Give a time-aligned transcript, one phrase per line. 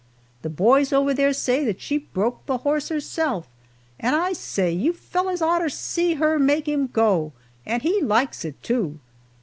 [0.41, 3.47] The boys over there say that she broke the horse herself,
[3.99, 4.71] and I say!
[4.71, 7.33] you fellers orter see her make him go
[7.67, 8.97] and he likes it, too."